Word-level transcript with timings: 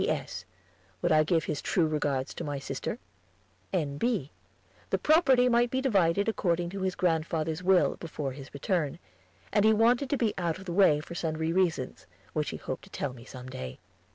P.S. 0.03 0.45
Would 1.03 1.11
I 1.11 1.23
give 1.23 1.43
his 1.43 1.61
true 1.61 1.85
regards 1.85 2.33
to 2.33 2.43
my 2.43 2.57
sister? 2.57 2.97
N.B. 3.71 4.31
The 4.89 4.97
property 4.97 5.47
might 5.47 5.69
be 5.69 5.79
divided 5.79 6.27
according 6.27 6.71
to 6.71 6.81
his 6.81 6.95
grandfather's 6.95 7.61
will, 7.61 7.97
before 7.97 8.31
his 8.31 8.51
return, 8.51 8.97
and 9.53 9.63
he 9.63 9.73
wanted 9.73 10.09
to 10.09 10.17
be 10.17 10.33
out 10.39 10.57
of 10.57 10.65
the 10.65 10.73
way 10.73 11.01
for 11.01 11.13
sundry 11.13 11.53
reasons, 11.53 12.07
which 12.33 12.49
he 12.49 12.57
hoped 12.57 12.85
to 12.85 12.89
tell 12.89 13.13
me 13.13 13.25
some 13.25 13.47
day. 13.47 13.77